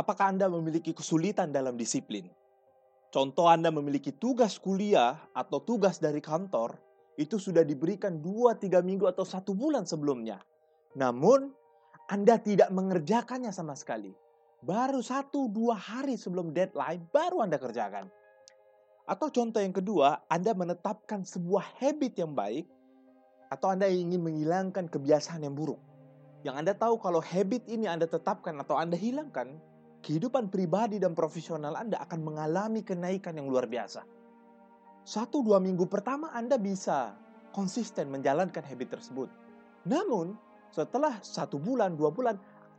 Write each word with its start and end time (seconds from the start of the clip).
Apakah 0.00 0.32
Anda 0.32 0.48
memiliki 0.48 0.96
kesulitan 0.96 1.52
dalam 1.52 1.76
disiplin? 1.76 2.24
Contoh 3.12 3.52
Anda 3.52 3.68
memiliki 3.68 4.16
tugas 4.16 4.56
kuliah 4.56 5.20
atau 5.36 5.60
tugas 5.60 6.00
dari 6.00 6.24
kantor, 6.24 6.80
itu 7.20 7.36
sudah 7.36 7.60
diberikan 7.60 8.16
2-3 8.16 8.80
minggu 8.80 9.04
atau 9.04 9.28
satu 9.28 9.52
bulan 9.52 9.84
sebelumnya. 9.84 10.40
Namun, 10.96 11.52
Anda 12.08 12.40
tidak 12.40 12.72
mengerjakannya 12.72 13.52
sama 13.52 13.76
sekali. 13.76 14.16
Baru 14.64 15.04
satu 15.04 15.52
dua 15.52 15.76
hari 15.76 16.16
sebelum 16.16 16.56
deadline, 16.56 17.04
baru 17.12 17.44
Anda 17.44 17.60
kerjakan. 17.60 18.08
Atau 19.04 19.28
contoh 19.28 19.60
yang 19.60 19.76
kedua, 19.76 20.24
Anda 20.32 20.56
menetapkan 20.56 21.28
sebuah 21.28 21.76
habit 21.76 22.16
yang 22.16 22.32
baik, 22.32 22.64
atau 23.52 23.68
Anda 23.68 23.84
ingin 23.92 24.24
menghilangkan 24.24 24.88
kebiasaan 24.88 25.44
yang 25.44 25.52
buruk. 25.52 25.76
Yang 26.40 26.56
Anda 26.56 26.72
tahu 26.72 26.96
kalau 27.04 27.20
habit 27.20 27.68
ini 27.68 27.84
Anda 27.84 28.08
tetapkan 28.08 28.56
atau 28.64 28.80
Anda 28.80 28.96
hilangkan, 28.96 29.60
kehidupan 30.00 30.48
pribadi 30.48 30.96
dan 30.96 31.12
profesional 31.12 31.76
Anda 31.76 32.00
akan 32.00 32.20
mengalami 32.24 32.80
kenaikan 32.80 33.36
yang 33.36 33.48
luar 33.48 33.68
biasa. 33.68 34.04
Satu 35.04 35.40
dua 35.44 35.60
minggu 35.60 35.88
pertama 35.88 36.32
Anda 36.32 36.60
bisa 36.60 37.16
konsisten 37.52 38.12
menjalankan 38.12 38.62
habit 38.64 39.00
tersebut. 39.00 39.28
Namun, 39.84 40.36
setelah 40.70 41.18
satu 41.24 41.56
bulan, 41.56 41.96
dua 41.96 42.12
bulan, 42.12 42.36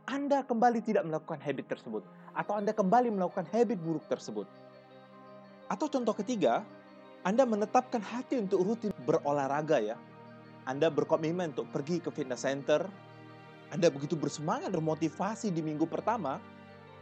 Anda 0.08 0.42
kembali 0.42 0.82
tidak 0.82 1.06
melakukan 1.06 1.38
habit 1.42 1.66
tersebut. 1.70 2.02
Atau 2.32 2.56
Anda 2.56 2.72
kembali 2.72 3.12
melakukan 3.12 3.46
habit 3.50 3.78
buruk 3.78 4.06
tersebut. 4.08 4.48
Atau 5.68 5.86
contoh 5.90 6.14
ketiga, 6.16 6.64
Anda 7.22 7.46
menetapkan 7.46 8.02
hati 8.02 8.40
untuk 8.40 8.64
rutin 8.64 8.90
berolahraga 9.06 9.78
ya. 9.78 9.96
Anda 10.62 10.90
berkomitmen 10.90 11.54
untuk 11.58 11.68
pergi 11.74 11.98
ke 11.98 12.10
fitness 12.14 12.46
center, 12.46 12.86
Anda 13.74 13.90
begitu 13.90 14.14
bersemangat 14.14 14.70
dan 14.70 14.84
motivasi 14.84 15.50
di 15.50 15.58
minggu 15.58 15.90
pertama, 15.90 16.38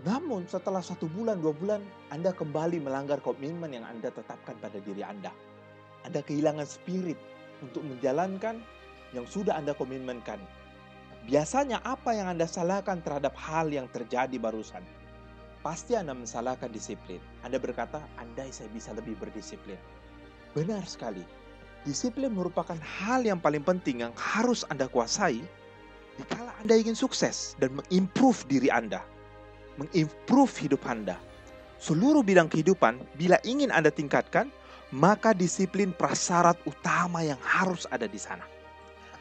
namun 0.01 0.49
setelah 0.49 0.81
satu 0.81 1.05
bulan, 1.13 1.45
dua 1.45 1.53
bulan, 1.53 1.85
Anda 2.09 2.33
kembali 2.33 2.81
melanggar 2.81 3.21
komitmen 3.21 3.77
yang 3.77 3.85
Anda 3.85 4.09
tetapkan 4.09 4.57
pada 4.57 4.80
diri 4.80 5.05
Anda. 5.05 5.29
Anda 6.09 6.24
kehilangan 6.24 6.65
spirit 6.65 7.21
untuk 7.61 7.85
menjalankan 7.85 8.65
yang 9.13 9.29
sudah 9.29 9.61
Anda 9.61 9.77
komitmenkan. 9.77 10.41
Biasanya 11.29 11.85
apa 11.85 12.16
yang 12.16 12.33
Anda 12.33 12.49
salahkan 12.49 13.05
terhadap 13.05 13.37
hal 13.37 13.69
yang 13.69 13.93
terjadi 13.93 14.41
barusan? 14.41 14.80
Pasti 15.61 15.93
Anda 15.93 16.17
mensalahkan 16.17 16.73
disiplin. 16.73 17.21
Anda 17.45 17.61
berkata, 17.61 18.01
Anda 18.17 18.49
saya 18.49 18.73
bisa 18.73 18.96
lebih 18.96 19.21
berdisiplin. 19.21 19.77
Benar 20.57 20.89
sekali. 20.89 21.21
Disiplin 21.85 22.33
merupakan 22.33 22.77
hal 22.80 23.21
yang 23.29 23.37
paling 23.37 23.61
penting 23.61 24.01
yang 24.09 24.17
harus 24.17 24.65
Anda 24.73 24.89
kuasai 24.89 25.45
dikala 26.21 26.52
Anda 26.61 26.77
ingin 26.77 26.93
sukses 26.93 27.57
dan 27.57 27.73
mengimprove 27.73 28.45
diri 28.52 28.69
Anda 28.69 29.01
mengimprove 29.81 30.53
hidup 30.61 30.85
Anda. 30.85 31.17
Seluruh 31.81 32.21
bidang 32.21 32.53
kehidupan, 32.53 33.01
bila 33.17 33.41
ingin 33.41 33.73
Anda 33.73 33.89
tingkatkan, 33.89 34.53
maka 34.93 35.33
disiplin 35.33 35.97
prasyarat 35.97 36.61
utama 36.69 37.25
yang 37.25 37.41
harus 37.41 37.89
ada 37.89 38.05
di 38.05 38.21
sana. 38.21 38.45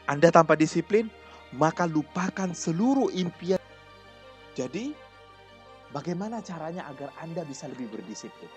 Anda 0.04 0.28
tanpa 0.28 0.58
disiplin, 0.60 1.08
maka 1.56 1.88
lupakan 1.88 2.52
seluruh 2.52 3.08
impian. 3.16 3.62
Jadi, 4.52 4.92
bagaimana 5.94 6.44
caranya 6.44 6.84
agar 6.92 7.14
Anda 7.22 7.46
bisa 7.48 7.64
lebih 7.70 7.88
berdisiplin? 7.88 8.50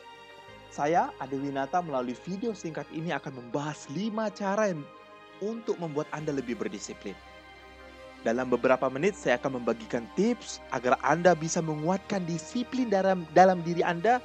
Saya, 0.74 1.14
Ade 1.22 1.38
Winata, 1.38 1.86
melalui 1.86 2.18
video 2.26 2.52
singkat 2.58 2.90
ini 2.90 3.14
akan 3.14 3.40
membahas 3.46 3.86
5 3.94 4.34
cara 4.34 4.74
yang 4.74 4.82
untuk 5.40 5.78
membuat 5.78 6.10
Anda 6.10 6.34
lebih 6.34 6.58
berdisiplin. 6.58 7.14
Dalam 8.24 8.48
beberapa 8.48 8.88
menit 8.88 9.20
saya 9.20 9.36
akan 9.36 9.60
membagikan 9.60 10.08
tips 10.16 10.64
agar 10.72 10.96
Anda 11.04 11.36
bisa 11.36 11.60
menguatkan 11.60 12.24
disiplin 12.24 12.88
dalam 12.88 13.28
dalam 13.36 13.60
diri 13.68 13.84
Anda 13.84 14.24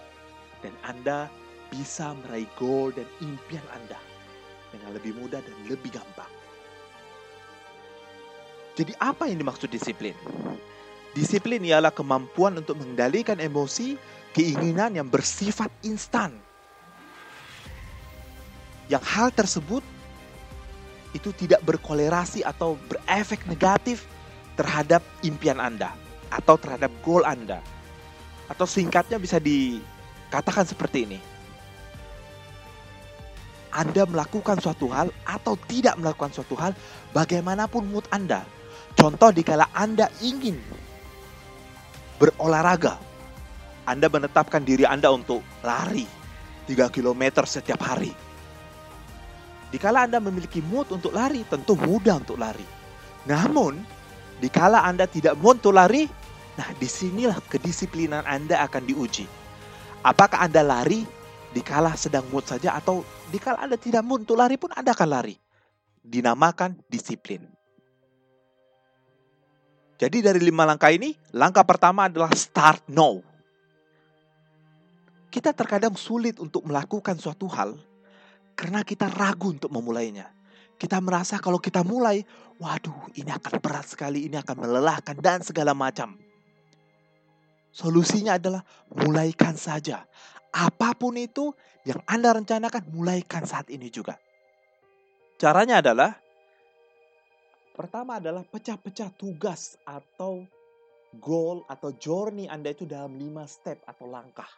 dan 0.62 0.70
Anda 0.86 1.26
bisa 1.74 2.14
meraih 2.22 2.46
goal 2.54 2.94
dan 2.94 3.10
impian 3.18 3.66
Anda 3.74 3.98
dengan 4.70 4.94
lebih 4.94 5.18
mudah 5.18 5.42
dan 5.42 5.56
lebih 5.66 5.90
gampang. 5.90 6.30
Jadi 8.78 8.94
apa 9.02 9.26
yang 9.26 9.42
dimaksud 9.42 9.66
disiplin? 9.66 10.14
Disiplin 11.10 11.58
ialah 11.66 11.90
kemampuan 11.90 12.54
untuk 12.62 12.78
mengendalikan 12.78 13.42
emosi, 13.42 13.98
keinginan 14.30 14.94
yang 14.94 15.10
bersifat 15.10 15.74
instan. 15.82 16.38
Yang 18.86 19.04
hal 19.10 19.28
tersebut 19.34 19.82
itu 21.16 21.32
tidak 21.32 21.64
berkolerasi 21.64 22.44
atau 22.44 22.76
berefek 22.88 23.48
negatif 23.48 24.04
terhadap 24.58 25.00
impian 25.24 25.56
Anda 25.62 25.94
atau 26.28 26.60
terhadap 26.60 26.92
goal 27.00 27.24
Anda. 27.24 27.64
Atau 28.48 28.64
singkatnya 28.64 29.20
bisa 29.20 29.40
dikatakan 29.40 30.64
seperti 30.68 31.08
ini. 31.08 31.18
Anda 33.68 34.08
melakukan 34.08 34.58
suatu 34.58 34.88
hal 34.88 35.12
atau 35.28 35.54
tidak 35.68 36.00
melakukan 36.00 36.32
suatu 36.32 36.56
hal 36.56 36.72
bagaimanapun 37.12 37.84
mood 37.88 38.08
Anda. 38.08 38.42
Contoh 38.96 39.30
dikala 39.30 39.68
Anda 39.76 40.08
ingin 40.24 40.56
berolahraga. 42.16 42.96
Anda 43.88 44.08
menetapkan 44.08 44.64
diri 44.64 44.84
Anda 44.84 45.12
untuk 45.12 45.40
lari 45.64 46.04
3 46.68 46.92
km 46.92 47.44
setiap 47.48 47.80
hari 47.80 48.27
Dikala 49.68 50.08
Anda 50.08 50.16
memiliki 50.16 50.64
mood 50.64 50.88
untuk 50.88 51.12
lari, 51.12 51.44
tentu 51.44 51.76
mudah 51.76 52.16
untuk 52.16 52.40
lari. 52.40 52.64
Namun, 53.28 53.76
dikala 54.40 54.80
Anda 54.88 55.04
tidak 55.04 55.36
mood 55.36 55.60
untuk 55.60 55.76
lari, 55.76 56.08
nah 56.56 56.68
di 56.80 56.88
sinilah 56.88 57.36
kedisiplinan 57.52 58.24
Anda 58.24 58.64
akan 58.64 58.88
diuji. 58.88 59.28
Apakah 60.00 60.48
Anda 60.48 60.64
lari 60.64 61.04
dikala 61.52 61.92
sedang 62.00 62.24
mood 62.32 62.48
saja 62.48 62.80
atau 62.80 63.04
dikala 63.28 63.60
Anda 63.60 63.76
tidak 63.76 64.00
mood 64.08 64.24
untuk 64.24 64.40
lari 64.40 64.56
pun 64.56 64.72
Anda 64.72 64.96
akan 64.96 65.08
lari. 65.12 65.36
Dinamakan 66.00 66.80
disiplin. 66.88 67.44
Jadi 69.98 70.24
dari 70.24 70.40
lima 70.40 70.64
langkah 70.64 70.88
ini, 70.88 71.12
langkah 71.36 71.66
pertama 71.66 72.08
adalah 72.08 72.32
start 72.32 72.88
now. 72.88 73.20
Kita 75.28 75.52
terkadang 75.52 75.92
sulit 75.92 76.40
untuk 76.40 76.64
melakukan 76.64 77.20
suatu 77.20 77.44
hal 77.52 77.76
karena 78.58 78.82
kita 78.82 79.06
ragu 79.06 79.54
untuk 79.54 79.70
memulainya. 79.70 80.26
Kita 80.74 80.98
merasa 80.98 81.38
kalau 81.38 81.62
kita 81.62 81.86
mulai, 81.86 82.26
waduh 82.58 83.14
ini 83.14 83.30
akan 83.30 83.62
berat 83.62 83.86
sekali, 83.94 84.26
ini 84.26 84.34
akan 84.34 84.66
melelahkan 84.66 85.14
dan 85.22 85.46
segala 85.46 85.78
macam. 85.78 86.18
Solusinya 87.70 88.34
adalah 88.34 88.66
mulaikan 88.90 89.54
saja. 89.54 90.02
Apa 90.50 90.98
pun 90.98 91.14
itu 91.14 91.54
yang 91.86 92.02
Anda 92.10 92.34
rencanakan, 92.34 92.90
mulaikan 92.90 93.46
saat 93.46 93.70
ini 93.70 93.94
juga. 93.94 94.18
Caranya 95.38 95.78
adalah 95.78 96.18
pertama 97.78 98.18
adalah 98.18 98.42
pecah-pecah 98.42 99.14
tugas 99.14 99.78
atau 99.86 100.42
goal 101.22 101.62
atau 101.70 101.94
journey 101.94 102.50
Anda 102.50 102.74
itu 102.74 102.90
dalam 102.90 103.14
lima 103.14 103.46
step 103.46 103.86
atau 103.86 104.10
langkah. 104.10 104.50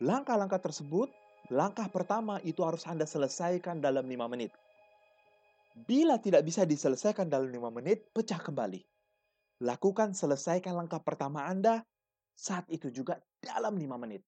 Langkah-langkah 0.00 0.72
tersebut 0.72 1.21
Langkah 1.52 1.84
pertama 1.92 2.40
itu 2.48 2.64
harus 2.64 2.88
Anda 2.88 3.04
selesaikan 3.04 3.84
dalam 3.84 4.08
lima 4.08 4.24
menit. 4.24 4.56
Bila 5.84 6.16
tidak 6.16 6.48
bisa 6.48 6.64
diselesaikan 6.64 7.28
dalam 7.28 7.52
lima 7.52 7.68
menit, 7.68 8.08
pecah 8.08 8.40
kembali. 8.40 8.80
Lakukan 9.60 10.16
selesaikan 10.16 10.72
langkah 10.72 11.04
pertama 11.04 11.44
Anda 11.44 11.84
saat 12.32 12.64
itu 12.72 12.88
juga 12.88 13.20
dalam 13.36 13.76
lima 13.76 14.00
menit. 14.00 14.24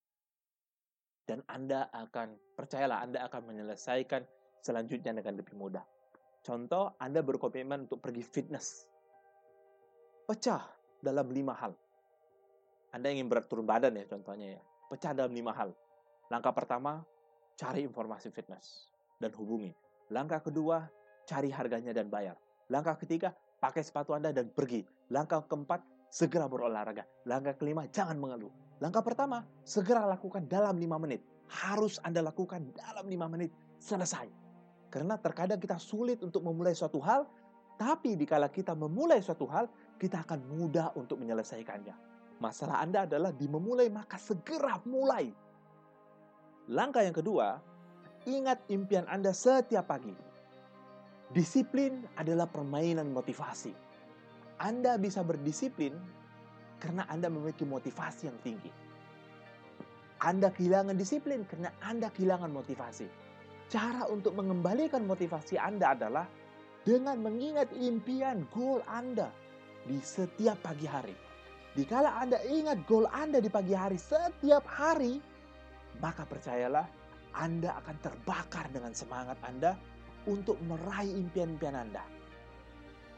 Dan 1.24 1.40
Anda 1.48 1.88
akan, 1.96 2.36
percayalah 2.60 3.00
Anda 3.00 3.24
akan 3.24 3.40
menyelesaikan 3.48 4.20
selanjutnya 4.60 5.16
dengan 5.16 5.40
lebih 5.40 5.56
mudah. 5.56 5.84
Contoh, 6.44 6.92
Anda 7.00 7.24
berkomitmen 7.24 7.88
untuk 7.88 8.04
pergi 8.04 8.20
fitness. 8.20 8.84
Pecah 10.28 10.60
dalam 11.00 11.32
lima 11.32 11.56
hal. 11.56 11.72
Anda 12.92 13.08
ingin 13.08 13.32
berat 13.32 13.48
turun 13.48 13.64
badan 13.64 13.96
ya 13.96 14.04
contohnya 14.04 14.60
ya. 14.60 14.62
Pecah 14.92 15.16
dalam 15.16 15.32
lima 15.32 15.56
hal. 15.56 15.72
Langkah 16.28 16.52
pertama, 16.52 17.04
cari 17.54 17.86
informasi 17.86 18.30
fitness 18.34 18.90
dan 19.22 19.30
hubungi. 19.38 19.70
Langkah 20.10 20.42
kedua, 20.42 20.84
cari 21.24 21.48
harganya 21.48 21.94
dan 21.94 22.10
bayar. 22.10 22.36
Langkah 22.68 22.98
ketiga, 22.98 23.32
pakai 23.62 23.80
sepatu 23.80 24.12
Anda 24.12 24.34
dan 24.34 24.50
pergi. 24.52 24.84
Langkah 25.08 25.46
keempat, 25.46 25.80
segera 26.10 26.50
berolahraga. 26.50 27.06
Langkah 27.24 27.56
kelima, 27.56 27.86
jangan 27.88 28.18
mengeluh. 28.18 28.52
Langkah 28.82 29.00
pertama, 29.00 29.46
segera 29.64 30.04
lakukan 30.04 30.44
dalam 30.50 30.76
lima 30.76 30.98
menit. 30.98 31.22
Harus 31.48 32.02
Anda 32.02 32.20
lakukan 32.24 32.74
dalam 32.74 33.06
lima 33.06 33.30
menit. 33.30 33.54
Selesai. 33.78 34.28
Karena 34.90 35.18
terkadang 35.18 35.58
kita 35.58 35.78
sulit 35.78 36.22
untuk 36.22 36.44
memulai 36.46 36.74
suatu 36.74 37.02
hal, 37.02 37.26
tapi 37.74 38.14
dikala 38.14 38.46
kita 38.50 38.72
memulai 38.78 39.18
suatu 39.18 39.46
hal, 39.50 39.66
kita 39.98 40.22
akan 40.22 40.46
mudah 40.46 40.94
untuk 40.94 41.18
menyelesaikannya. 41.18 41.94
Masalah 42.38 42.82
Anda 42.82 43.06
adalah 43.06 43.30
di 43.34 43.46
memulai, 43.46 43.90
maka 43.90 44.18
segera 44.18 44.78
mulai 44.86 45.30
Langkah 46.72 47.04
yang 47.04 47.12
kedua, 47.12 47.60
ingat 48.24 48.64
impian 48.72 49.04
Anda 49.04 49.36
setiap 49.36 49.84
pagi. 49.84 50.16
Disiplin 51.28 52.08
adalah 52.16 52.48
permainan 52.48 53.12
motivasi. 53.12 53.76
Anda 54.56 54.96
bisa 54.96 55.20
berdisiplin 55.20 55.92
karena 56.80 57.04
Anda 57.12 57.28
memiliki 57.28 57.68
motivasi 57.68 58.32
yang 58.32 58.38
tinggi. 58.40 58.72
Anda 60.24 60.48
kehilangan 60.48 60.96
disiplin 60.96 61.44
karena 61.44 61.68
Anda 61.84 62.08
kehilangan 62.08 62.48
motivasi. 62.48 63.08
Cara 63.68 64.08
untuk 64.08 64.32
mengembalikan 64.32 65.04
motivasi 65.04 65.60
Anda 65.60 65.92
adalah 65.92 66.24
dengan 66.88 67.20
mengingat 67.20 67.76
impian 67.76 68.48
goal 68.48 68.80
Anda 68.88 69.28
di 69.84 70.00
setiap 70.00 70.64
pagi 70.64 70.88
hari. 70.88 71.16
Dikala 71.76 72.24
Anda 72.24 72.40
ingat 72.48 72.88
goal 72.88 73.04
Anda 73.12 73.42
di 73.42 73.52
pagi 73.52 73.76
hari 73.76 74.00
setiap 74.00 74.64
hari, 74.64 75.20
maka 75.98 76.26
percayalah 76.26 76.86
Anda 77.34 77.74
akan 77.82 77.96
terbakar 78.02 78.70
dengan 78.70 78.94
semangat 78.94 79.38
Anda 79.42 79.74
untuk 80.24 80.56
meraih 80.64 81.12
impian-impian 81.18 81.76
Anda. 81.76 82.04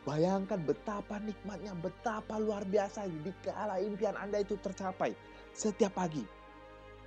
Bayangkan 0.07 0.63
betapa 0.63 1.19
nikmatnya, 1.19 1.75
betapa 1.83 2.39
luar 2.39 2.63
biasa 2.63 3.11
dikala 3.27 3.83
impian 3.83 4.15
Anda 4.15 4.43
itu 4.43 4.55
tercapai 4.63 5.13
setiap 5.51 5.99
pagi. 5.99 6.23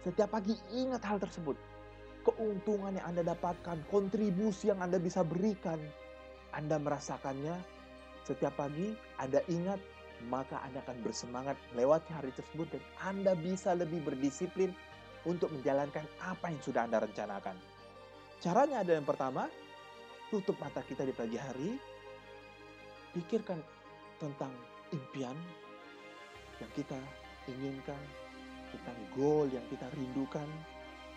Setiap 0.03 0.35
pagi 0.35 0.55
ingat 0.75 1.03
hal 1.07 1.19
tersebut. 1.19 1.55
Keuntungan 2.27 2.99
yang 2.99 3.07
Anda 3.07 3.23
dapatkan, 3.31 3.87
kontribusi 3.87 4.67
yang 4.67 4.83
Anda 4.83 4.99
bisa 4.99 5.23
berikan. 5.23 5.79
Anda 6.51 6.75
merasakannya 6.75 7.55
setiap 8.27 8.59
pagi, 8.59 8.93
Anda 9.15 9.39
ingat, 9.47 9.79
maka 10.27 10.59
Anda 10.67 10.83
akan 10.83 10.99
bersemangat 10.99 11.55
melewati 11.71 12.11
hari 12.11 12.35
tersebut 12.35 12.67
dan 12.75 12.83
Anda 12.99 13.31
bisa 13.39 13.73
lebih 13.79 14.03
berdisiplin 14.03 14.75
untuk 15.27 15.51
menjalankan 15.51 16.05
apa 16.23 16.51
yang 16.51 16.61
sudah 16.63 16.87
Anda 16.87 17.03
rencanakan. 17.03 17.55
Caranya 18.39 18.85
ada 18.85 18.95
yang 18.95 19.03
pertama, 19.03 19.51
tutup 20.31 20.55
mata 20.63 20.79
kita 20.79 21.03
di 21.03 21.11
pagi 21.11 21.35
hari, 21.35 21.75
pikirkan 23.11 23.59
tentang 24.15 24.53
impian 24.95 25.35
yang 26.63 26.71
kita 26.71 26.99
inginkan, 27.51 27.99
tentang 28.71 28.97
goal 29.17 29.49
yang 29.51 29.65
kita 29.67 29.87
rindukan, 29.91 30.47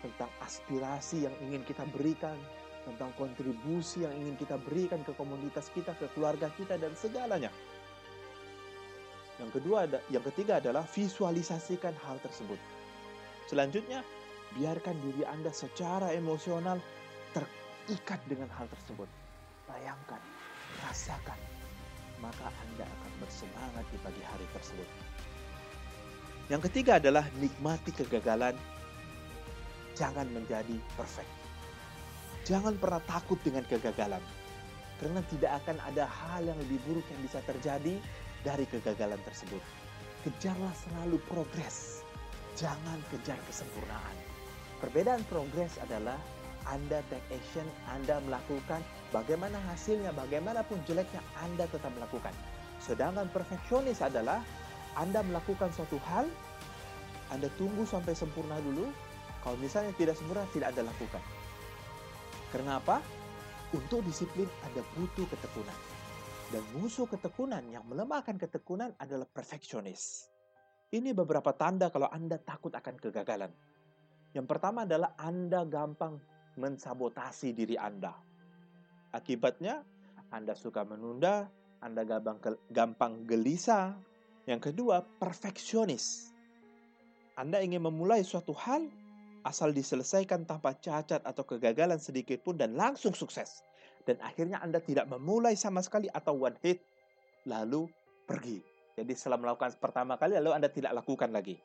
tentang 0.03 0.27
aspirasi 0.43 1.23
yang 1.23 1.35
ingin 1.47 1.63
kita 1.63 1.87
berikan, 1.95 2.35
tentang 2.83 3.15
kontribusi 3.15 4.03
yang 4.03 4.11
ingin 4.19 4.35
kita 4.35 4.59
berikan 4.59 4.99
ke 5.07 5.15
komunitas 5.15 5.71
kita, 5.71 5.95
ke 5.95 6.11
keluarga 6.11 6.51
kita 6.59 6.75
dan 6.75 6.91
segalanya. 6.99 7.51
Yang 9.39 9.59
kedua 9.59 9.87
yang 10.11 10.23
ketiga 10.31 10.59
adalah 10.59 10.83
visualisasikan 10.83 11.95
hal 12.03 12.19
tersebut. 12.19 12.59
Selanjutnya, 13.53 14.01
biarkan 14.57 14.97
diri 15.05 15.21
Anda 15.29 15.53
secara 15.53 16.09
emosional 16.09 16.81
terikat 17.37 18.17
dengan 18.25 18.49
hal 18.49 18.65
tersebut. 18.65 19.05
Bayangkan, 19.69 20.17
rasakan, 20.81 21.37
maka 22.17 22.49
Anda 22.49 22.81
akan 22.81 23.11
bersemangat 23.21 23.85
di 23.93 24.01
pagi 24.01 24.25
hari 24.25 24.49
tersebut. 24.57 24.89
Yang 26.49 26.61
ketiga 26.65 26.97
adalah 26.97 27.29
nikmati 27.37 27.93
kegagalan. 27.93 28.57
Jangan 29.93 30.33
menjadi 30.33 30.73
perfect. 30.97 31.29
Jangan 32.49 32.73
pernah 32.81 33.05
takut 33.05 33.37
dengan 33.45 33.69
kegagalan. 33.69 34.25
Karena 34.97 35.21
tidak 35.29 35.61
akan 35.61 35.77
ada 35.93 36.09
hal 36.09 36.41
yang 36.41 36.57
lebih 36.57 36.81
buruk 36.89 37.05
yang 37.05 37.21
bisa 37.21 37.37
terjadi 37.45 38.01
dari 38.41 38.65
kegagalan 38.65 39.21
tersebut. 39.21 39.61
Kejarlah 40.25 40.73
selalu 40.73 41.21
progres. 41.29 42.02
Jangan 42.53 42.99
kejar 43.09 43.39
kesempurnaan. 43.49 44.15
Perbedaan 44.77 45.23
progres 45.31 45.79
adalah 45.81 46.19
anda 46.71 47.03
take 47.11 47.27
action, 47.35 47.67
Anda 47.91 48.23
melakukan, 48.23 48.79
bagaimana 49.11 49.59
hasilnya, 49.67 50.15
bagaimanapun 50.15 50.79
jeleknya, 50.87 51.19
Anda 51.43 51.67
tetap 51.67 51.91
melakukan. 51.91 52.31
Sedangkan 52.79 53.27
perfeksionis 53.35 53.99
adalah 53.99 54.39
Anda 54.95 55.19
melakukan 55.27 55.75
suatu 55.75 55.99
hal, 56.07 56.31
Anda 57.35 57.51
tunggu 57.59 57.83
sampai 57.83 58.15
sempurna 58.15 58.63
dulu, 58.63 58.87
kalau 59.43 59.59
misalnya 59.59 59.91
tidak 59.99 60.15
sempurna, 60.15 60.47
tidak 60.55 60.71
Anda 60.71 60.87
lakukan. 60.87 61.23
Karena 62.55 62.79
apa? 62.79 63.03
Untuk 63.75 64.05
disiplin 64.07 64.47
Anda 64.63 64.87
butuh 64.95 65.27
ketekunan. 65.27 65.79
Dan 66.53 66.63
musuh 66.77 67.09
ketekunan 67.09 67.65
yang 67.73 67.83
melemahkan 67.89 68.39
ketekunan 68.39 68.93
adalah 69.01 69.25
perfeksionis. 69.25 70.32
Ini 70.93 71.09
beberapa 71.17 71.49
tanda 71.57 71.89
kalau 71.89 72.05
Anda 72.13 72.37
takut 72.37 72.69
akan 72.69 73.01
kegagalan. 73.01 73.49
Yang 74.37 74.45
pertama 74.45 74.85
adalah 74.85 75.17
Anda 75.17 75.65
gampang 75.65 76.21
mensabotasi 76.53 77.49
diri 77.57 77.73
Anda. 77.81 78.13
Akibatnya, 79.09 79.81
Anda 80.29 80.53
suka 80.53 80.85
menunda, 80.85 81.49
Anda 81.81 82.05
gampang, 82.05 82.37
gampang 82.69 83.25
gelisah. 83.25 83.97
Yang 84.45 84.69
kedua, 84.69 85.01
perfeksionis. 85.17 86.29
Anda 87.41 87.65
ingin 87.65 87.81
memulai 87.81 88.21
suatu 88.21 88.53
hal, 88.53 88.85
asal 89.49 89.73
diselesaikan 89.73 90.45
tanpa 90.45 90.77
cacat 90.77 91.25
atau 91.25 91.41
kegagalan 91.41 91.97
sedikit 91.97 92.45
pun 92.45 92.53
dan 92.53 92.77
langsung 92.77 93.17
sukses. 93.17 93.65
Dan 94.05 94.21
akhirnya 94.21 94.61
Anda 94.61 94.77
tidak 94.77 95.09
memulai 95.09 95.57
sama 95.57 95.81
sekali 95.81 96.05
atau 96.13 96.37
one 96.37 96.57
hit, 96.61 96.85
lalu 97.49 97.89
pergi. 98.29 98.72
Jadi 98.93 99.13
setelah 99.17 99.41
melakukan 99.41 99.73
pertama 99.81 100.15
kali, 100.21 100.37
lalu 100.37 100.53
Anda 100.53 100.69
tidak 100.69 100.93
lakukan 100.93 101.33
lagi. 101.33 101.57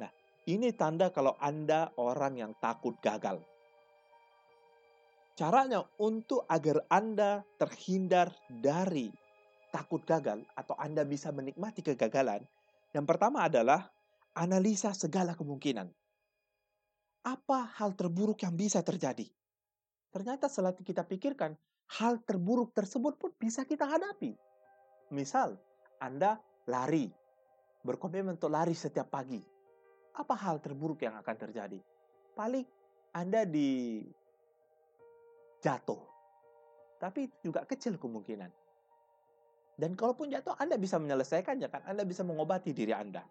Nah, 0.00 0.08
ini 0.48 0.72
tanda 0.72 1.12
kalau 1.12 1.36
Anda 1.36 1.92
orang 2.00 2.40
yang 2.40 2.52
takut 2.56 2.96
gagal. 3.04 3.44
Caranya 5.36 5.84
untuk 6.00 6.44
agar 6.48 6.84
Anda 6.88 7.44
terhindar 7.60 8.32
dari 8.48 9.08
takut 9.72 10.04
gagal 10.04 10.44
atau 10.56 10.74
Anda 10.76 11.04
bisa 11.04 11.32
menikmati 11.32 11.84
kegagalan, 11.84 12.44
yang 12.92 13.06
pertama 13.06 13.46
adalah 13.46 13.88
analisa 14.34 14.92
segala 14.96 15.36
kemungkinan. 15.36 15.88
Apa 17.20 17.76
hal 17.76 17.92
terburuk 17.92 18.40
yang 18.40 18.56
bisa 18.56 18.80
terjadi? 18.80 19.28
Ternyata 20.10 20.50
setelah 20.50 20.74
kita 20.74 21.06
pikirkan, 21.06 21.54
hal 22.00 22.18
terburuk 22.24 22.74
tersebut 22.74 23.14
pun 23.20 23.30
bisa 23.36 23.62
kita 23.62 23.86
hadapi. 23.86 24.34
Misal, 25.14 25.60
Anda 26.02 26.40
lari, 26.70 27.10
berkomitmen 27.82 28.38
untuk 28.38 28.54
lari 28.54 28.72
setiap 28.72 29.10
pagi. 29.10 29.42
Apa 30.14 30.38
hal 30.38 30.62
terburuk 30.62 31.02
yang 31.02 31.18
akan 31.18 31.36
terjadi? 31.36 31.78
Paling 32.38 32.66
Anda 33.10 33.42
di 33.42 34.00
jatuh. 35.58 36.00
Tapi 37.02 37.26
juga 37.42 37.66
kecil 37.66 37.98
kemungkinan. 37.98 38.50
Dan 39.80 39.96
kalaupun 39.96 40.28
jatuh, 40.28 40.54
Anda 40.60 40.76
bisa 40.76 41.00
menyelesaikannya 41.00 41.68
kan? 41.72 41.82
Anda 41.88 42.04
bisa 42.04 42.20
mengobati 42.20 42.76
diri 42.76 42.92
Anda. 42.92 43.24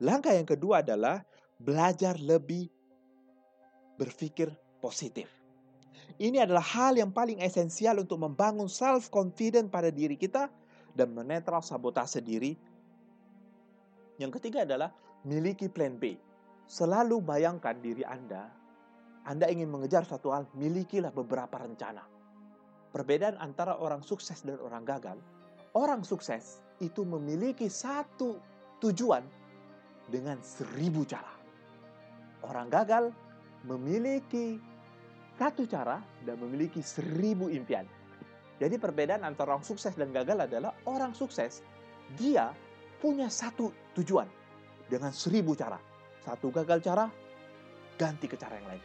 Langkah 0.00 0.32
yang 0.32 0.48
kedua 0.48 0.80
adalah 0.80 1.20
belajar 1.60 2.16
lebih 2.16 2.66
berpikir 4.00 4.48
positif. 4.80 5.28
Ini 6.16 6.48
adalah 6.48 6.64
hal 6.64 6.96
yang 6.96 7.12
paling 7.12 7.44
esensial 7.44 8.00
untuk 8.00 8.18
membangun 8.20 8.66
self 8.66 9.12
confidence 9.12 9.68
pada 9.68 9.92
diri 9.92 10.16
kita 10.16 10.48
dan 10.96 11.12
menetral 11.12 11.60
sabotase 11.60 12.24
diri. 12.24 12.56
Yang 14.22 14.38
ketiga 14.38 14.62
adalah 14.62 14.94
miliki 15.26 15.66
plan 15.66 15.98
B. 15.98 16.14
Selalu 16.70 17.18
bayangkan 17.26 17.74
diri 17.82 18.06
Anda 18.06 18.62
anda 19.22 19.46
ingin 19.46 19.70
mengejar 19.70 20.02
suatu 20.02 20.34
hal, 20.34 20.50
milikilah 20.58 21.14
beberapa 21.14 21.54
rencana. 21.62 22.02
Perbedaan 22.90 23.38
antara 23.38 23.78
orang 23.78 24.02
sukses 24.02 24.42
dan 24.42 24.58
orang 24.58 24.82
gagal, 24.82 25.18
orang 25.78 26.02
sukses 26.02 26.58
itu 26.82 27.06
memiliki 27.06 27.70
satu 27.70 28.42
tujuan 28.82 29.22
dengan 30.10 30.42
seribu 30.42 31.06
cara. 31.06 31.38
Orang 32.42 32.66
gagal 32.66 33.14
memiliki 33.62 34.58
satu 35.38 35.70
cara 35.70 36.02
dan 36.26 36.42
memiliki 36.42 36.82
seribu 36.82 37.46
impian. 37.46 37.86
Jadi 38.58 38.74
perbedaan 38.74 39.22
antara 39.22 39.54
orang 39.54 39.66
sukses 39.66 39.94
dan 39.94 40.10
gagal 40.10 40.50
adalah 40.50 40.74
orang 40.82 41.14
sukses, 41.14 41.62
dia 42.18 42.50
punya 43.02 43.26
satu 43.26 43.74
tujuan 43.98 44.30
dengan 44.86 45.10
seribu 45.10 45.58
cara. 45.58 45.74
Satu 46.22 46.54
gagal 46.54 46.78
cara, 46.78 47.10
ganti 47.98 48.30
ke 48.30 48.38
cara 48.38 48.62
yang 48.62 48.68
lain. 48.70 48.82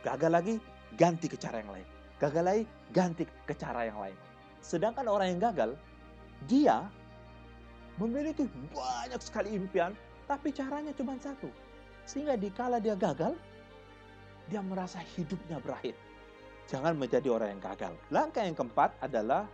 Gagal 0.00 0.32
lagi, 0.32 0.54
ganti 0.96 1.28
ke 1.28 1.36
cara 1.36 1.60
yang 1.60 1.68
lain. 1.68 1.84
Gagal 2.16 2.44
lagi, 2.48 2.64
ganti 2.88 3.28
ke 3.28 3.52
cara 3.52 3.84
yang 3.84 4.00
lain. 4.00 4.16
Sedangkan 4.64 5.04
orang 5.04 5.36
yang 5.36 5.40
gagal, 5.52 5.76
dia 6.48 6.88
memiliki 8.00 8.48
banyak 8.72 9.20
sekali 9.20 9.52
impian, 9.52 9.92
tapi 10.24 10.48
caranya 10.48 10.96
cuma 10.96 11.20
satu. 11.20 11.52
Sehingga 12.08 12.40
dikala 12.40 12.80
dia 12.80 12.96
gagal, 12.96 13.36
dia 14.48 14.64
merasa 14.64 15.04
hidupnya 15.04 15.60
berakhir. 15.60 15.92
Jangan 16.72 16.96
menjadi 16.96 17.28
orang 17.28 17.48
yang 17.56 17.62
gagal. 17.64 17.92
Langkah 18.08 18.42
yang 18.48 18.56
keempat 18.56 18.96
adalah 19.04 19.44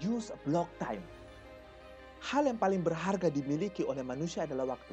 use 0.00 0.32
block 0.44 0.68
time. 0.76 1.00
Hal 2.20 2.44
yang 2.44 2.60
paling 2.60 2.84
berharga 2.84 3.32
dimiliki 3.32 3.80
oleh 3.80 4.04
manusia 4.04 4.44
adalah 4.44 4.76
waktu. 4.76 4.92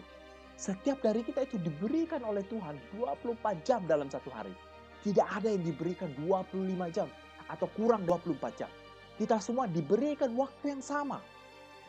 Setiap 0.58 1.04
dari 1.04 1.22
kita 1.22 1.44
itu 1.46 1.60
diberikan 1.60 2.24
oleh 2.24 2.42
Tuhan 2.48 2.80
24 2.98 3.68
jam 3.68 3.84
dalam 3.86 4.08
satu 4.08 4.32
hari. 4.32 4.56
Tidak 5.04 5.28
ada 5.28 5.52
yang 5.52 5.62
diberikan 5.62 6.10
25 6.24 6.90
jam 6.90 7.06
atau 7.52 7.68
kurang 7.78 8.08
24 8.08 8.42
jam. 8.58 8.72
Kita 9.20 9.38
semua 9.44 9.70
diberikan 9.70 10.34
waktu 10.34 10.78
yang 10.78 10.82
sama. 10.82 11.22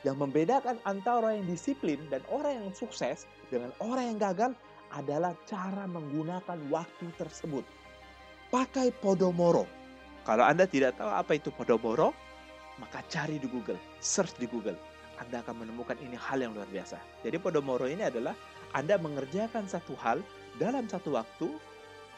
Yang 0.06 0.16
membedakan 0.20 0.76
antara 0.86 1.26
orang 1.26 1.42
yang 1.42 1.48
disiplin 1.48 1.98
dan 2.12 2.22
orang 2.30 2.60
yang 2.60 2.70
sukses 2.76 3.26
dengan 3.50 3.72
orang 3.82 4.14
yang 4.14 4.18
gagal 4.20 4.52
adalah 4.94 5.32
cara 5.48 5.84
menggunakan 5.88 6.58
waktu 6.70 7.06
tersebut. 7.18 7.64
Pakai 8.48 8.92
Podomoro. 9.00 9.68
Kalau 10.24 10.44
Anda 10.44 10.68
tidak 10.68 10.96
tahu 10.96 11.08
apa 11.08 11.36
itu 11.36 11.48
Podomoro, 11.52 12.12
maka 12.78 13.02
cari 13.10 13.40
di 13.40 13.48
Google, 13.50 13.80
search 13.98 14.38
di 14.38 14.46
Google. 14.48 14.78
Anda 15.18 15.42
akan 15.42 15.66
menemukan 15.66 15.98
ini 15.98 16.14
hal 16.14 16.38
yang 16.38 16.54
luar 16.54 16.70
biasa. 16.70 16.98
Jadi 17.26 17.36
Podomoro 17.42 17.90
ini 17.90 18.06
adalah 18.06 18.34
Anda 18.72 18.96
mengerjakan 18.96 19.66
satu 19.66 19.98
hal 19.98 20.22
dalam 20.58 20.86
satu 20.86 21.14
waktu, 21.14 21.48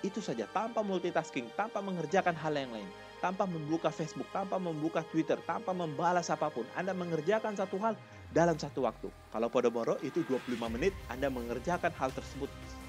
itu 0.01 0.21
saja 0.25 0.49
tanpa 0.49 0.81
multitasking, 0.81 1.53
tanpa 1.57 1.85
mengerjakan 1.85 2.33
hal 2.33 2.57
yang 2.57 2.73
lain 2.73 2.89
tanpa 3.21 3.45
membuka 3.45 3.93
Facebook, 3.93 4.27
tanpa 4.33 4.57
membuka 4.57 5.05
Twitter, 5.13 5.37
tanpa 5.45 5.77
membalas 5.77 6.33
apa 6.33 6.49
pun. 6.49 6.65
Anda 6.73 6.97
mengerjakan 6.97 7.53
satu 7.55 7.77
hal 7.79 7.95
dalam 8.33 8.57
satu 8.57 8.89
waktu. 8.89 9.13
Kalau 9.31 9.49
Podomoro 9.53 10.01
itu 10.01 10.25
25 10.25 10.57
menit, 10.73 10.97
Anda 11.13 11.29
mengerjakan 11.29 11.93
hal 12.01 12.11
tersebut 12.17 12.49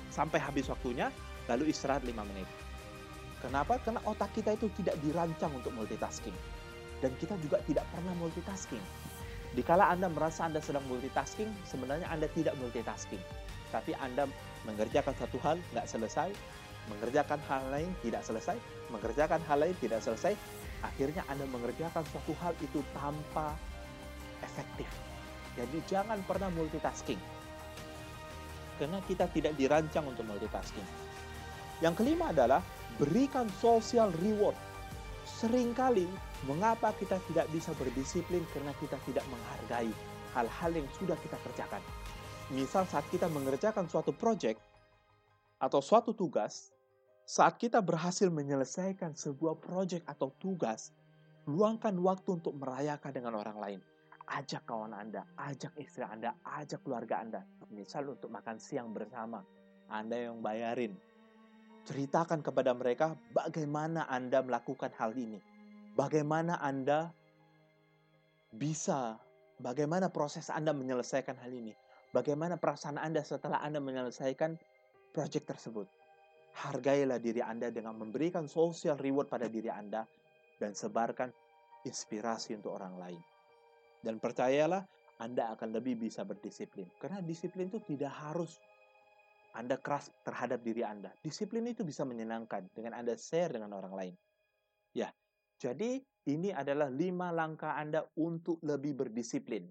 sampai 0.10 0.40
habis 0.40 0.72
waktunya, 0.72 1.12
lalu 1.52 1.70
istirahat 1.70 2.08
5 2.08 2.16
menit. 2.24 2.48
Kenapa? 3.44 3.78
Karena 3.84 4.00
otak 4.08 4.32
kita 4.32 4.56
itu 4.56 4.72
tidak 4.80 4.96
dirancang 5.04 5.52
untuk 5.52 5.76
multitasking. 5.76 6.36
Dan 7.04 7.12
kita 7.20 7.36
juga 7.44 7.60
tidak 7.68 7.84
pernah 7.92 8.16
multitasking. 8.16 8.82
Dikala 9.52 9.92
Anda 9.92 10.08
merasa 10.08 10.48
Anda 10.48 10.64
sedang 10.64 10.88
multitasking, 10.88 11.52
sebenarnya 11.68 12.08
Anda 12.08 12.32
tidak 12.32 12.56
multitasking. 12.56 13.20
Tapi 13.72 13.92
Anda 14.00 14.28
mengerjakan 14.64 15.12
satu 15.20 15.36
hal, 15.44 15.60
nggak 15.76 15.88
selesai, 15.92 16.32
mengerjakan 16.88 17.40
hal 17.52 17.64
lain 17.68 17.92
tidak 18.00 18.24
selesai, 18.24 18.56
mengerjakan 18.88 19.44
hal 19.48 19.58
lain 19.60 19.76
tidak 19.84 20.00
selesai, 20.00 20.34
akhirnya 20.82 21.28
Anda 21.28 21.44
mengerjakan 21.52 22.04
suatu 22.10 22.32
hal 22.40 22.56
itu 22.64 22.80
tanpa 22.96 23.60
efektif. 24.40 24.88
Jadi 25.60 25.78
jangan 25.84 26.24
pernah 26.24 26.48
multitasking. 26.48 27.20
Karena 28.80 29.04
kita 29.04 29.28
tidak 29.30 29.54
dirancang 29.60 30.08
untuk 30.08 30.26
multitasking. 30.26 30.88
Yang 31.84 32.02
kelima 32.02 32.32
adalah 32.32 32.64
berikan 32.98 33.52
social 33.60 34.10
reward. 34.24 34.56
Seringkali 35.40 36.10
mengapa 36.50 36.92
kita 36.98 37.22
tidak 37.32 37.48
bisa 37.54 37.72
berdisiplin 37.78 38.44
karena 38.52 38.76
kita 38.82 39.00
tidak 39.08 39.24
menghargai 39.32 39.92
hal-hal 40.36 40.72
yang 40.74 40.88
sudah 40.98 41.16
kita 41.24 41.38
kerjakan. 41.46 41.84
Misal 42.52 42.84
saat 42.90 43.08
kita 43.08 43.32
mengerjakan 43.32 43.88
suatu 43.88 44.12
project, 44.12 44.60
atau 45.62 45.78
suatu 45.78 46.18
tugas, 46.18 46.74
saat 47.22 47.62
kita 47.62 47.80
berhasil 47.86 48.28
menyelesaikan 48.34 49.14
sebuah 49.14 49.62
proyek 49.62 50.02
atau 50.10 50.34
tugas, 50.42 50.90
luangkan 51.46 51.94
waktu 52.02 52.42
untuk 52.42 52.58
merayakan 52.58 53.14
dengan 53.14 53.38
orang 53.38 53.58
lain. 53.62 53.80
Ajak 54.26 54.66
kawan 54.66 54.96
Anda, 54.96 55.22
ajak 55.38 55.78
istri 55.78 56.02
Anda, 56.02 56.34
ajak 56.44 56.82
keluarga 56.82 57.22
Anda. 57.22 57.42
Misal 57.70 58.10
untuk 58.10 58.34
makan 58.34 58.58
siang 58.58 58.90
bersama, 58.92 59.46
Anda 59.88 60.28
yang 60.28 60.42
bayarin. 60.42 60.98
Ceritakan 61.82 62.46
kepada 62.46 62.78
mereka 62.78 63.18
bagaimana 63.34 64.06
Anda 64.06 64.46
melakukan 64.46 64.94
hal 64.96 65.18
ini. 65.18 65.42
Bagaimana 65.98 66.62
Anda 66.62 67.10
bisa, 68.54 69.18
bagaimana 69.60 70.14
proses 70.14 70.48
Anda 70.54 70.72
menyelesaikan 70.72 71.36
hal 71.42 71.52
ini. 71.52 71.74
Bagaimana 72.12 72.60
perasaan 72.60 73.00
Anda 73.00 73.24
setelah 73.24 73.64
Anda 73.64 73.80
menyelesaikan 73.80 74.60
proyek 75.16 75.48
tersebut. 75.48 75.88
Hargailah 76.52 77.18
diri 77.24 77.40
Anda 77.40 77.72
dengan 77.72 77.96
memberikan 77.96 78.46
social 78.52 79.00
reward 79.00 79.32
pada 79.32 79.48
diri 79.48 79.72
Anda 79.72 80.04
dan 80.60 80.76
sebarkan 80.76 81.32
inspirasi 81.88 82.60
untuk 82.60 82.76
orang 82.78 83.00
lain. 83.00 83.22
Dan 84.04 84.20
percayalah, 84.20 84.84
Anda 85.22 85.54
akan 85.56 85.78
lebih 85.78 85.98
bisa 85.98 86.26
berdisiplin. 86.28 86.90
Karena 86.98 87.22
disiplin 87.22 87.70
itu 87.70 87.80
tidak 87.86 88.12
harus 88.12 88.58
Anda 89.52 89.76
keras 89.80 90.08
terhadap 90.24 90.64
diri 90.64 90.84
Anda. 90.84 91.12
Disiplin 91.20 91.68
itu 91.68 91.84
bisa 91.84 92.08
menyenangkan 92.08 92.72
dengan 92.72 92.96
Anda 92.96 93.20
share 93.20 93.56
dengan 93.60 93.76
orang 93.76 93.94
lain. 93.94 94.16
Ya, 94.96 95.12
jadi 95.60 96.00
ini 96.28 96.54
adalah 96.54 96.88
lima 96.88 97.34
langkah 97.34 97.76
Anda 97.76 98.06
untuk 98.16 98.62
lebih 98.64 98.98
berdisiplin. 98.98 99.68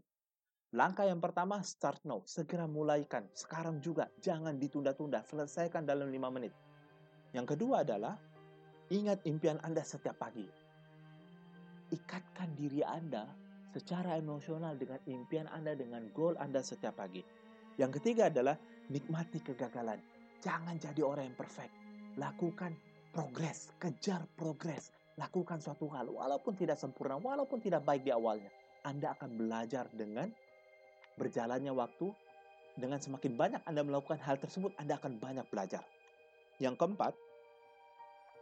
Langkah 0.70 1.02
yang 1.02 1.18
pertama, 1.18 1.58
start 1.66 1.98
now. 2.06 2.22
Segera 2.22 2.70
mulaikan. 2.70 3.26
Sekarang 3.34 3.82
juga. 3.82 4.06
Jangan 4.22 4.54
ditunda-tunda. 4.54 5.26
Selesaikan 5.26 5.82
dalam 5.82 6.14
lima 6.14 6.30
menit. 6.30 6.54
Yang 7.34 7.58
kedua 7.58 7.82
adalah, 7.82 8.14
ingat 8.94 9.18
impian 9.26 9.58
Anda 9.66 9.82
setiap 9.82 10.22
pagi. 10.22 10.46
Ikatkan 11.90 12.54
diri 12.54 12.86
Anda 12.86 13.26
secara 13.74 14.14
emosional 14.14 14.78
dengan 14.78 15.02
impian 15.10 15.50
Anda, 15.50 15.74
dengan 15.74 16.06
goal 16.14 16.38
Anda 16.38 16.62
setiap 16.62 17.02
pagi. 17.02 17.22
Yang 17.80 17.96
ketiga 17.96 18.28
adalah, 18.28 18.60
nikmati 18.92 19.40
kegagalan. 19.40 19.96
Jangan 20.44 20.76
jadi 20.76 21.00
orang 21.00 21.32
yang 21.32 21.38
perfect. 21.40 21.72
Lakukan 22.20 22.76
progres. 23.16 23.72
Kejar 23.80 24.28
progres. 24.36 24.92
Lakukan 25.16 25.64
suatu 25.64 25.88
hal. 25.88 26.12
Walaupun 26.12 26.60
tidak 26.60 26.76
sempurna, 26.76 27.16
walaupun 27.16 27.56
tidak 27.64 27.80
baik 27.88 28.04
di 28.04 28.12
awalnya. 28.12 28.52
Anda 28.84 29.16
akan 29.16 29.40
belajar 29.40 29.88
dengan 29.96 30.28
berjalannya 31.16 31.72
waktu, 31.72 32.12
dengan 32.76 33.00
semakin 33.00 33.32
banyak 33.36 33.60
Anda 33.64 33.80
melakukan 33.84 34.20
hal 34.24 34.36
tersebut, 34.36 34.76
Anda 34.76 35.00
akan 35.00 35.16
banyak 35.16 35.48
belajar. 35.48 35.84
Yang 36.60 36.80
keempat, 36.80 37.12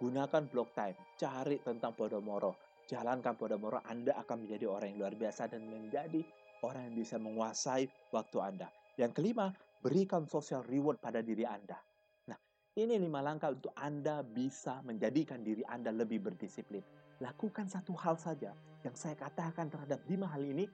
gunakan 0.03 0.43
block 0.51 0.75
time. 0.75 0.99
Cari 1.15 1.63
tentang 1.63 1.95
Podomoro. 1.95 2.59
Jalankan 2.91 3.35
Podomoro, 3.39 3.83
Anda 3.87 4.19
akan 4.19 4.47
menjadi 4.47 4.67
orang 4.67 4.95
yang 4.95 4.99
luar 5.07 5.15
biasa 5.15 5.47
dan 5.51 5.63
menjadi 5.67 6.23
orang 6.67 6.91
yang 6.91 6.97
bisa 6.99 7.17
menguasai 7.19 7.87
waktu 8.11 8.39
Anda. 8.43 8.71
Yang 8.99 9.23
kelima, 9.23 9.55
berikan 9.79 10.27
social 10.27 10.67
reward 10.67 10.99
pada 10.99 11.23
diri 11.23 11.47
Anda. 11.47 11.79
Nah, 12.27 12.39
ini 12.75 12.99
lima 12.99 13.23
langkah 13.23 13.55
untuk 13.55 13.71
Anda 13.79 14.27
bisa 14.27 14.83
menjadikan 14.83 15.47
diri 15.47 15.63
Anda 15.71 15.95
lebih 15.95 16.27
berdisiplin. 16.27 16.83
Lakukan 17.23 17.71
satu 17.71 17.95
hal 17.95 18.19
saja 18.19 18.51
yang 18.83 18.95
saya 18.99 19.15
katakan 19.15 19.71
terhadap 19.71 20.03
lima 20.11 20.27
hal 20.27 20.43
ini, 20.43 20.67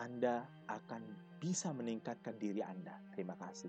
Anda 0.00 0.48
akan 0.72 1.04
bisa 1.36 1.72
meningkatkan 1.76 2.40
diri 2.40 2.64
Anda. 2.64 2.96
Terima 3.12 3.36
kasih. 3.36 3.68